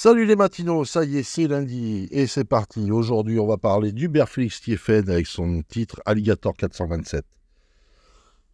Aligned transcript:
Salut 0.00 0.26
les 0.26 0.36
matinaux, 0.36 0.84
ça 0.84 1.04
y 1.04 1.16
est, 1.16 1.24
c'est 1.24 1.48
lundi 1.48 2.06
et 2.12 2.28
c'est 2.28 2.44
parti. 2.44 2.92
Aujourd'hui, 2.92 3.40
on 3.40 3.48
va 3.48 3.56
parler 3.56 3.90
d'Hubert 3.90 4.28
Félix 4.28 4.60
Thieffen 4.60 5.10
avec 5.10 5.26
son 5.26 5.62
titre 5.62 6.00
Alligator 6.06 6.54
427. 6.54 7.24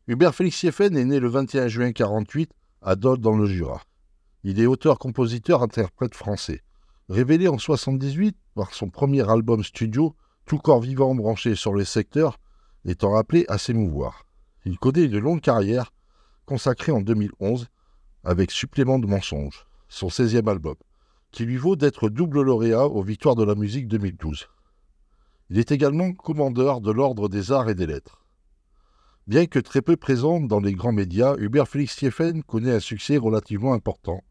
Hubert 0.09 0.35
Félix 0.35 0.59
Thieffen 0.59 0.97
est 0.97 1.05
né 1.05 1.21
le 1.21 1.29
21 1.29 1.69
juin 1.69 1.93
48 1.93 2.51
à 2.81 2.97
Dole 2.97 3.19
dans 3.19 3.37
le 3.37 3.45
Jura. 3.45 3.83
Il 4.43 4.59
est 4.59 4.65
auteur, 4.65 4.99
compositeur, 4.99 5.63
interprète 5.63 6.15
français. 6.15 6.63
Révélé 7.11 7.47
en 7.47 7.59
78 7.59 8.35
par 8.55 8.73
son 8.73 8.89
premier 8.89 9.29
album 9.29 9.63
studio, 9.63 10.17
Tout 10.47 10.57
corps 10.57 10.81
vivant 10.81 11.15
branché 11.15 11.57
sur 11.57 11.75
le 11.75 11.85
secteur, 11.85 12.39
étant 12.87 13.17
appelé 13.17 13.45
à 13.49 13.59
s'émouvoir. 13.59 14.25
Il 14.65 14.79
connaît 14.79 15.05
une 15.05 15.19
longue 15.19 15.43
carrière 15.43 15.93
consacrée 16.47 16.93
en 16.93 17.03
2011 17.03 17.69
avec 18.25 18.51
Supplément 18.51 18.99
de 18.99 19.07
mensonges, 19.07 19.67
son 19.91 20.09
16e 20.09 20.49
album 20.49 20.77
qui 21.35 21.45
lui 21.45 21.57
vaut 21.57 21.75
d'être 21.75 22.11
double 22.11 22.43
lauréat 22.43 22.87
aux 22.87 23.03
Victoires 23.03 23.35
de 23.35 23.43
la 23.43 23.57
musique 23.57 23.89
2012. 23.89 24.47
Il 25.51 25.59
est 25.59 25.73
également 25.73 26.13
commandeur 26.13 26.81
de 26.81 26.93
l'Ordre 26.93 27.29
des 27.29 27.51
Arts 27.51 27.69
et 27.69 27.75
des 27.75 27.87
Lettres. 27.87 28.25
Bien 29.27 29.47
que 29.47 29.59
très 29.59 29.83
peu 29.83 29.97
présent 29.97 30.39
dans 30.39 30.61
les 30.61 30.75
grands 30.75 30.93
médias, 30.93 31.35
Hubert 31.39 31.67
Félix 31.67 31.97
Thieffen 31.97 32.45
connaît 32.45 32.71
un 32.71 32.79
succès 32.79 33.17
relativement 33.17 33.73
important 33.73 34.23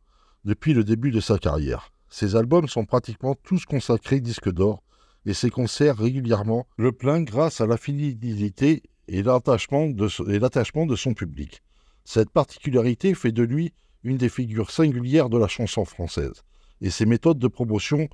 depuis 0.45 0.73
le 0.73 0.85
début 0.85 1.11
de 1.11 1.19
sa 1.19 1.37
carrière. 1.37 1.91
Ses 2.07 2.37
albums 2.37 2.69
sont 2.69 2.85
pratiquement 2.85 3.35
tous 3.35 3.65
consacrés 3.65 4.21
disques 4.21 4.53
d'or 4.53 4.81
et 5.25 5.33
ses 5.33 5.49
concerts 5.49 5.97
régulièrement 5.97 6.67
le 6.77 6.93
plein 6.93 7.21
grâce 7.21 7.59
à 7.59 7.67
la 7.67 7.75
fidélité 7.75 8.81
et 9.09 9.23
l'attachement 9.23 9.89
de 9.89 10.95
son 10.95 11.13
public. 11.13 11.63
Cette 12.05 12.29
particularité 12.29 13.13
fait 13.13 13.33
de 13.33 13.43
lui 13.43 13.73
une 14.03 14.17
des 14.17 14.29
figures 14.29 14.71
singulières 14.71 15.27
de 15.27 15.37
la 15.37 15.49
chanson 15.49 15.83
française 15.83 16.43
et 16.83 16.89
ses 16.89 17.05
méthodes 17.05 17.39
de 17.39 17.47
promotion 17.47 18.09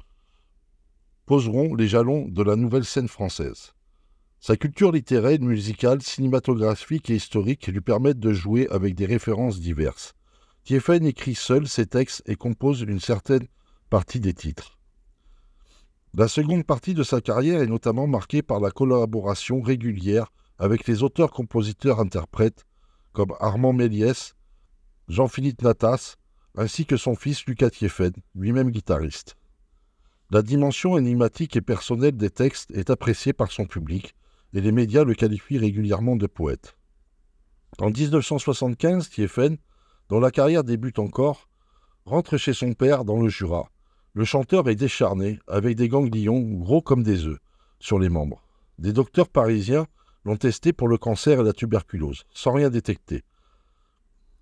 poseront 1.25 1.75
les 1.75 1.87
jalons 1.87 2.27
de 2.27 2.43
la 2.43 2.55
nouvelle 2.55 2.85
scène 2.85 3.07
française. 3.07 3.73
Sa 4.39 4.55
culture 4.55 4.91
littéraire, 4.91 5.41
musicale, 5.41 6.01
cinématographique 6.03 7.09
et 7.09 7.15
historique 7.15 7.65
lui 7.67 7.81
permettent 7.81 8.19
de 8.19 8.31
jouer 8.31 8.67
avec 8.69 8.93
des 8.95 9.07
références 9.07 9.59
diverses. 9.59 10.13
Thieffen 10.63 11.03
écrit 11.03 11.33
seul 11.33 11.67
ses 11.67 11.87
textes 11.87 12.21
et 12.27 12.35
compose 12.35 12.81
une 12.81 12.99
certaine 12.99 13.47
partie 13.89 14.19
des 14.19 14.35
titres. 14.35 14.77
La 16.13 16.27
seconde 16.27 16.63
partie 16.63 16.93
de 16.93 17.03
sa 17.03 17.21
carrière 17.21 17.61
est 17.61 17.67
notamment 17.67 18.05
marquée 18.05 18.43
par 18.43 18.59
la 18.59 18.69
collaboration 18.69 19.61
régulière 19.61 20.31
avec 20.59 20.87
les 20.87 21.01
auteurs-compositeurs-interprètes 21.01 22.65
comme 23.13 23.33
Armand 23.39 23.73
Méliès, 23.73 24.35
Jean-Philippe 25.07 25.63
Natas, 25.63 26.17
ainsi 26.55 26.85
que 26.85 26.97
son 26.97 27.15
fils 27.15 27.45
Lucas 27.45 27.69
Thieffen, 27.69 28.13
lui-même 28.35 28.71
guitariste. 28.71 29.35
La 30.31 30.41
dimension 30.41 30.97
énigmatique 30.97 31.55
et 31.55 31.61
personnelle 31.61 32.15
des 32.15 32.29
textes 32.29 32.71
est 32.71 32.89
appréciée 32.89 33.33
par 33.33 33.51
son 33.51 33.65
public, 33.65 34.15
et 34.53 34.61
les 34.61 34.71
médias 34.71 35.03
le 35.03 35.15
qualifient 35.15 35.57
régulièrement 35.57 36.15
de 36.15 36.27
poète. 36.27 36.75
En 37.79 37.89
1975, 37.89 39.09
Thieffen, 39.09 39.57
dont 40.09 40.19
la 40.19 40.31
carrière 40.31 40.63
débute 40.63 40.99
encore, 40.99 41.49
rentre 42.05 42.37
chez 42.37 42.53
son 42.53 42.73
père 42.73 43.05
dans 43.05 43.21
le 43.21 43.29
Jura. 43.29 43.69
Le 44.13 44.25
chanteur 44.25 44.67
est 44.69 44.75
décharné, 44.75 45.39
avec 45.47 45.75
des 45.75 45.87
ganglions 45.87 46.41
gros 46.41 46.81
comme 46.81 47.03
des 47.03 47.25
œufs 47.25 47.39
sur 47.79 47.99
les 47.99 48.09
membres. 48.09 48.43
Des 48.79 48.93
docteurs 48.93 49.29
parisiens 49.29 49.87
l'ont 50.25 50.37
testé 50.37 50.73
pour 50.73 50.87
le 50.87 50.97
cancer 50.97 51.39
et 51.39 51.43
la 51.43 51.53
tuberculose, 51.53 52.25
sans 52.33 52.53
rien 52.53 52.69
détecter. 52.69 53.23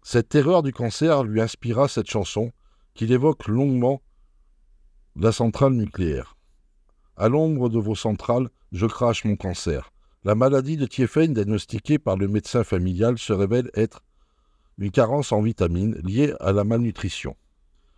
Cette 0.10 0.30
terreur 0.30 0.64
du 0.64 0.72
cancer 0.72 1.26
lui 1.26 1.42
inspira 1.42 1.90
cette 1.90 2.10
chanson 2.10 2.54
qu'il 2.94 3.12
évoque 3.12 3.46
longuement 3.50 4.02
la 5.18 5.34
centrale 5.34 5.74
nucléaire. 5.74 6.38
À 7.18 7.28
l'ombre 7.28 7.68
de 7.68 7.78
vos 7.78 7.94
centrales, 7.94 8.48
je 8.72 8.86
crache 8.86 9.26
mon 9.26 9.36
cancer. 9.36 9.92
La 10.24 10.34
maladie 10.34 10.78
de 10.78 10.86
Thieffen 10.86 11.34
diagnostiquée 11.34 12.00
par 12.00 12.16
le 12.16 12.30
médecin 12.30 12.64
familial 12.64 13.18
se 13.18 13.34
révèle 13.34 13.70
être 13.74 14.02
une 14.78 14.92
carence 14.92 15.34
en 15.34 15.42
vitamines 15.42 15.96
liée 15.96 16.34
à 16.40 16.54
la 16.54 16.64
malnutrition. 16.64 17.36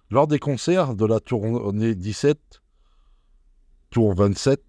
Lors 0.09 0.25
des 0.25 0.39
concerts 0.39 0.95
de 0.95 1.05
la 1.05 1.19
tournée 1.19 1.93
17, 1.93 2.39
tour 3.91 4.15
27, 4.15 4.63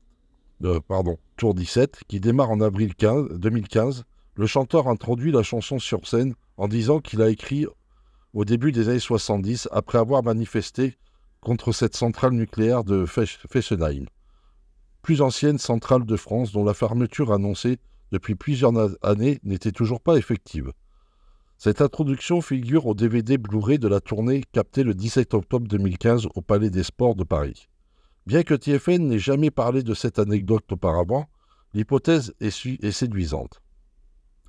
euh, 0.65 0.79
pardon, 0.87 1.17
tour 1.39 1.55
17, 1.55 2.01
qui 2.07 2.21
démarre 2.21 2.51
en 2.51 2.61
avril 2.61 2.93
2015, 2.99 4.05
le 4.35 4.47
chanteur 4.47 4.89
introduit 4.89 5.33
la 5.33 5.43
chanson 5.43 5.79
sur 5.79 6.07
scène 6.07 6.35
en 6.57 6.69
disant 6.69 7.01
qu'il 7.01 7.23
a 7.23 7.31
écrit 7.31 7.67
au 8.33 8.45
début 8.45 8.73
des 8.73 8.89
années 8.89 8.99
70 8.99 9.69
après 9.73 9.99
avoir 9.99 10.23
manifesté 10.23 10.97
contre 11.41 11.73
cette 11.73 11.97
centrale 11.97 12.33
nucléaire 12.33 12.85
de 12.85 13.07
Fessenheim, 13.07 14.07
plus 15.03 15.23
ancienne 15.23 15.59
centrale 15.59 16.05
de 16.05 16.17
France 16.17 16.53
dont 16.53 16.65
la 16.65 16.75
fermeture 16.75 17.33
annoncée 17.33 17.79
depuis 18.13 18.35
plusieurs 18.35 18.73
années 19.03 19.41
n'était 19.43 19.73
toujours 19.73 20.01
pas 20.01 20.17
effective. 20.17 20.73
Cette 21.59 21.81
introduction 21.83 22.41
figure 22.41 22.87
au 22.87 22.95
DVD 22.95 23.37
Blu-ray 23.37 23.79
de 23.79 23.89
la 23.89 24.01
tournée 24.01 24.43
captée 24.53 24.83
le 24.83 24.95
17 24.95 25.35
octobre 25.35 25.69
2015 25.69 26.29
au 26.35 26.41
Palais 26.41 26.71
des 26.71 26.83
Sports 26.83 27.17
de 27.17 27.25
Paris. 27.25 27.69
Bien 28.27 28.43
que 28.43 28.55
TFN 28.55 29.09
n'ait 29.09 29.19
jamais 29.19 29.51
parlé 29.51 29.83
de 29.83 29.95
cette 29.95 30.19
anecdote 30.19 30.71
auparavant, 30.73 31.29
l'hypothèse 31.75 32.35
est 32.41 32.91
séduisante. 32.91 33.61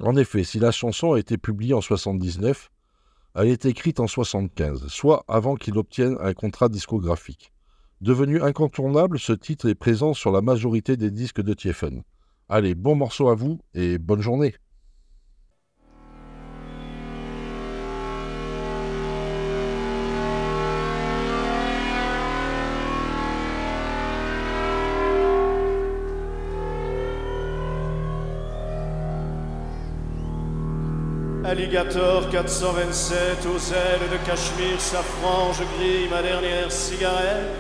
En 0.03 0.16
effet, 0.16 0.44
si 0.44 0.57
la 0.57 0.72
chanson 0.72 1.13
a 1.13 1.19
été 1.19 1.38
publiée 1.38 1.75
en 1.75 1.81
79, 1.81 2.72
elle 3.35 3.47
est 3.47 3.66
écrite 3.66 4.00
en 4.00 4.07
75, 4.07 4.88
soit 4.88 5.23
avant 5.28 5.56
qu'il 5.56 5.78
obtienne 5.78 6.17
un 6.19 6.34
contrat 6.34 6.69
discographique. 6.69 7.53
Devenu 8.01 8.41
incontournable, 8.41 9.19
ce 9.19 9.31
titre 9.31 9.69
est 9.69 9.75
présent 9.75 10.16
sur 10.16 10.31
la 10.31 10.41
majorité 10.41 10.97
des 10.97 11.11
disques 11.11 11.41
de 11.41 11.53
Tiefen. 11.53 12.01
Allez, 12.50 12.73
bon 12.73 12.95
morceau 12.95 13.29
à 13.29 13.35
vous 13.35 13.59
et 13.75 14.00
bonne 14.00 14.22
journée. 14.22 14.56
Alligator 31.51 32.29
427 32.29 33.45
aux 33.45 33.73
ailes 33.73 34.09
de 34.09 34.25
cachemire, 34.25 34.79
safran, 34.79 35.51
je 35.51 35.63
grille 35.75 36.07
ma 36.09 36.22
dernière 36.22 36.72
cigarette. 36.72 37.57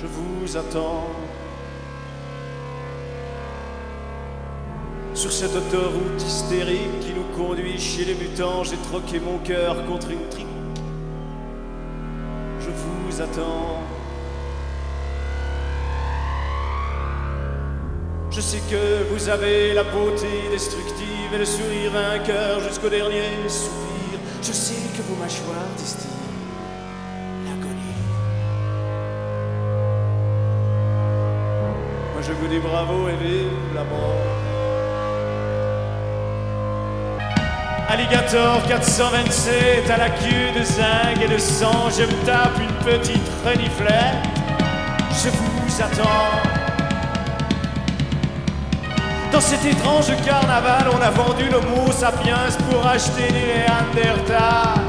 Je 0.00 0.06
vous 0.06 0.56
attends. 0.56 1.10
Sur 5.12 5.30
cette 5.30 5.54
autoroute 5.54 6.22
hystérique 6.26 7.00
qui 7.00 7.12
nous 7.12 7.36
conduit 7.36 7.78
chez 7.78 8.06
les 8.06 8.14
mutants, 8.14 8.64
j'ai 8.64 8.78
troqué 8.78 9.20
mon 9.20 9.36
cœur 9.40 9.84
contre 9.84 10.12
une 10.12 10.26
trique. 10.30 10.46
Je 12.58 12.70
vous 12.70 13.20
attends. 13.20 13.82
Je 18.34 18.40
sais 18.40 18.62
que 18.70 19.12
vous 19.12 19.28
avez 19.28 19.74
la 19.74 19.82
beauté 19.84 20.26
destructive 20.50 21.34
et 21.34 21.38
le 21.38 21.44
sourire 21.44 21.90
vainqueur 21.92 22.60
jusqu'au 22.60 22.88
dernier 22.88 23.46
soupir. 23.46 24.18
Je 24.42 24.52
sais 24.52 24.88
que 24.96 25.02
vos 25.02 25.16
mâchoires 25.16 25.68
distillent 25.76 26.08
l'agonie. 27.44 28.00
Moi 32.14 32.22
je 32.22 32.32
vous 32.32 32.46
dis 32.46 32.58
bravo 32.58 33.08
et 33.08 33.16
vive 33.22 33.74
la 33.74 33.84
mort. 33.84 34.42
Alligator 37.90 38.62
427 38.66 39.90
à 39.90 39.98
la 39.98 40.08
queue 40.08 40.58
de 40.58 40.64
zinc 40.64 41.22
et 41.22 41.28
de 41.28 41.36
sang, 41.36 41.90
je 41.90 42.04
me 42.04 42.24
tape 42.24 42.58
une 42.58 42.92
petite 42.92 43.30
reniflette. 43.44 44.24
Je 45.10 45.28
vous 45.28 45.82
attends. 45.82 46.61
Dans 49.32 49.40
cet 49.40 49.64
étrange 49.64 50.12
carnaval, 50.26 50.84
on 50.92 51.00
a 51.00 51.10
vendu 51.10 51.44
le 51.44 51.58
mot 51.60 51.90
sapiens 51.90 52.50
pour 52.68 52.86
acheter 52.86 53.28
des 53.28 53.64
Néandertals. 53.96 54.82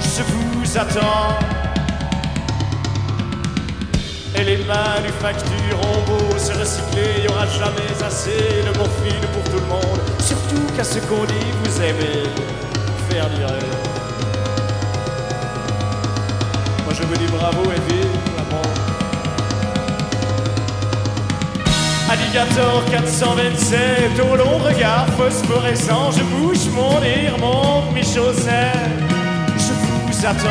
Je 0.00 0.22
vous 0.22 0.78
attends. 0.78 1.36
Et 4.36 4.44
les 4.44 4.56
manufactures 4.64 5.78
ont 5.78 6.00
beau 6.10 6.38
se 6.38 6.52
recycler, 6.58 7.12
il 7.18 7.22
n'y 7.22 7.28
aura 7.28 7.46
jamais 7.46 7.92
assez 8.04 8.62
de 8.66 8.78
morphine 8.78 9.26
pour 9.34 9.44
tout 9.52 9.60
le 9.60 9.66
monde. 9.66 10.00
Surtout 10.18 10.66
qu'à 10.74 10.84
ce 10.84 11.00
qu'on 11.00 11.24
dit, 11.24 11.50
vous 11.62 11.80
aimez 11.82 12.24
faire 13.10 13.28
durer. 13.28 13.60
Moi 16.84 16.94
je 16.94 17.02
vous 17.02 17.16
dis 17.16 17.30
bravo 17.30 17.62
et 17.70 18.03
14 22.34 22.90
427 22.90 24.20
au 24.28 24.34
long 24.34 24.58
regard 24.58 25.06
phosphorescent 25.16 26.10
Je 26.10 26.24
bouge 26.24 26.68
mon 26.74 27.00
nez, 27.00 27.28
remonte 27.28 27.94
mes 27.94 28.02
chaussettes 28.02 28.74
Je 29.56 29.72
vous 30.12 30.26
attends. 30.26 30.50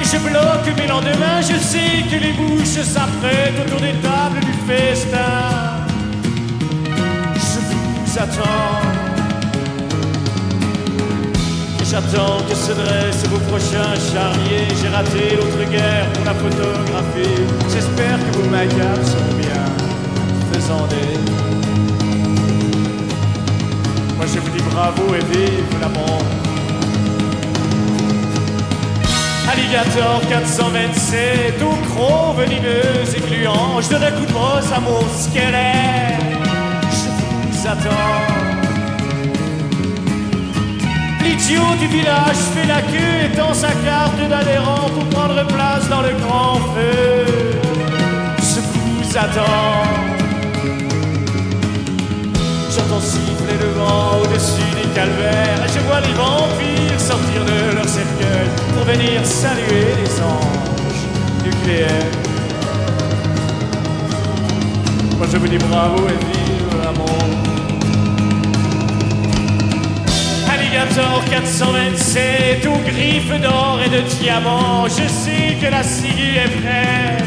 Et 0.00 0.04
je 0.04 0.18
bloque 0.18 0.76
mes 0.76 0.88
lendemains 0.88 1.40
Je 1.42 1.56
sais 1.60 2.02
que 2.10 2.16
les 2.20 2.32
bouches 2.32 2.82
s'apprêtent 2.82 3.60
Autour 3.66 3.80
des 3.82 3.94
tables 4.02 4.40
du 4.40 4.52
festin. 4.66 5.86
Je 7.36 7.60
vous 7.70 8.18
attends. 8.18 9.09
J'attends 11.90 12.38
que 12.48 12.54
se 12.54 12.70
dressent 12.70 13.26
vos 13.26 13.40
prochains 13.50 13.96
charriers. 14.12 14.68
J'ai 14.80 14.88
raté 14.90 15.34
l'autre 15.34 15.68
guerre 15.68 16.08
pour 16.12 16.24
la 16.24 16.34
photographie. 16.34 17.42
J'espère 17.68 18.16
que 18.16 18.38
vos 18.38 18.48
macaques 18.48 19.04
sont 19.04 19.34
bien 19.36 19.64
faisant 20.52 20.86
des. 20.86 21.18
Moi 24.16 24.26
je 24.32 24.38
vous 24.38 24.50
dis 24.50 24.62
bravo 24.70 25.02
et 25.16 25.24
vive 25.34 25.80
l'amour. 25.80 26.22
Alligator 29.50 30.20
427, 30.28 31.60
au 31.60 31.74
croc 31.88 32.36
venimeux 32.36 33.02
et 33.02 33.82
je 33.82 33.90
donne 33.90 34.04
un 34.04 34.12
coup 34.12 34.26
de 34.26 34.32
brosse 34.32 34.70
à 34.72 34.78
mon 34.78 35.00
squelette. 35.18 36.20
Je 36.92 37.58
vous 37.58 37.66
attends. 37.66 38.49
Du 41.50 41.86
village 41.86 42.36
fait 42.54 42.66
la 42.66 42.80
queue 42.82 43.24
et 43.24 43.36
tend 43.36 43.52
sa 43.52 43.72
carte 43.72 44.20
d'adhérent 44.28 44.88
pour 44.94 45.04
prendre 45.06 45.44
place 45.48 45.88
dans 45.88 46.02
le 46.02 46.10
grand 46.24 46.56
feu. 46.74 47.24
Je 48.38 48.60
vous 48.60 49.18
attends. 49.18 49.82
J'entends 52.70 53.00
siffler 53.00 53.56
le 53.58 53.70
vent 53.70 54.20
au-dessus 54.22 54.70
des 54.80 54.88
calvaires 54.94 55.64
et 55.64 55.68
je 55.74 55.80
vois 55.80 56.00
les 56.00 56.12
vampires 56.12 57.00
sortir 57.00 57.44
de 57.44 57.74
leur 57.74 57.88
cercueil 57.88 58.48
pour 58.72 58.84
venir 58.84 59.24
saluer 59.24 59.86
les 60.00 60.20
anges 60.20 61.06
nucléaires. 61.44 62.12
Moi 65.18 65.26
je 65.32 65.36
vous 65.36 65.48
dis 65.48 65.58
bravo 65.58 66.06
et 66.06 66.24
vive 66.26 66.82
l'amour. 66.84 67.49
Alligator 70.80 71.22
427 71.28 72.66
aux 72.66 72.90
griffes 72.90 73.40
d'or 73.40 73.80
et 73.84 73.90
de 73.90 74.00
diamants. 74.00 74.86
Je 74.86 75.06
sais 75.08 75.56
que 75.60 75.70
la 75.70 75.82
ciguë 75.82 76.36
est 76.36 76.60
prête. 76.60 77.24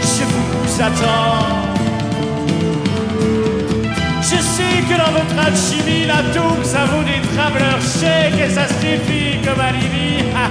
Je 0.00 0.24
vous 0.24 0.82
attends. 0.82 1.46
Je 4.22 4.36
sais 4.36 4.82
que 4.88 4.96
dans 4.96 5.12
votre 5.12 5.46
alchimie, 5.46 6.06
la 6.06 6.22
tour, 6.32 6.56
ça 6.62 6.86
vaut 6.86 7.02
des 7.02 7.20
travelers 7.36 7.82
chèques 7.82 8.40
et 8.40 8.50
ça 8.50 8.66
se 8.66 8.80
défie 8.80 9.38
comme 9.44 9.60
ha. 9.60 10.50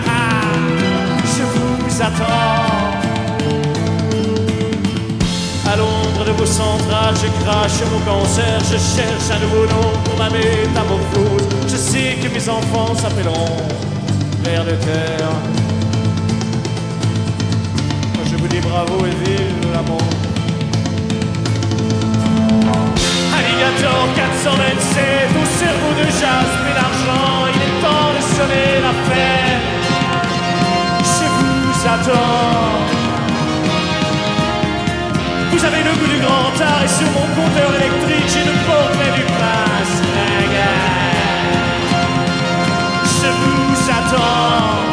Je 1.23 1.43
vous 1.43 2.01
attends. 2.01 3.08
Je 7.21 7.27
crache 7.43 7.81
mon 7.91 7.99
cancer, 7.99 8.59
je 8.59 8.77
cherche 8.77 9.29
un 9.35 9.39
nouveau 9.39 9.65
nom 9.65 9.91
pour 10.03 10.17
ma 10.17 10.29
métamorphose. 10.29 11.47
Je 11.67 11.75
sais 11.75 12.17
que 12.21 12.27
mes 12.33 12.49
enfants 12.49 12.95
s'appelleront 12.95 13.57
vers 14.43 14.63
de 14.63 14.71
terre. 14.71 15.31
Moi 18.15 18.23
je 18.29 18.35
vous 18.37 18.47
dis 18.47 18.61
bravo 18.61 19.05
et 19.05 19.29
vive 19.29 19.71
l'amour. 19.73 20.38
du 36.07 36.17
grand 36.19 36.55
art 36.61 36.83
et 36.83 36.87
sur 36.87 37.09
mon 37.17 37.27
compteur 37.35 37.69
électrique, 37.79 38.29
j'ai 38.33 38.45
le 38.45 38.55
portrait 38.67 39.13
du 39.15 39.23
prince 39.35 39.93
Nagar. 40.15 40.89
Je 43.19 43.29
vous 43.41 43.73
attends. 43.97 44.89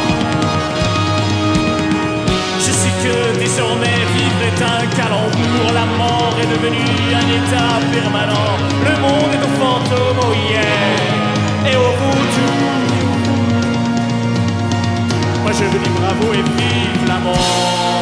Je 2.65 2.73
sais 2.81 2.95
que 3.05 3.39
désormais 3.39 4.01
vivre 4.17 4.43
est 4.51 4.61
un 4.75 4.85
calembour, 4.99 5.67
la 5.73 5.87
mort 6.01 6.35
est 6.43 6.51
devenue 6.55 7.15
un 7.21 7.27
état 7.39 7.73
permanent. 7.93 8.53
Le 8.89 8.95
monde 9.05 9.33
est 9.37 9.45
au 9.49 9.53
fantôme, 9.61 10.19
oh 10.23 10.27
au 10.27 10.33
hier 10.35 10.97
et 11.71 11.77
au 11.77 11.91
bout 11.99 12.25
du 12.35 12.43
retour. 12.53 13.17
Moi 15.43 15.53
je 15.53 15.65
veux 15.65 15.79
dire 15.79 15.95
bravo 16.01 16.27
et 16.33 16.43
vive 16.43 17.05
la 17.07 17.19
mort. 17.19 17.96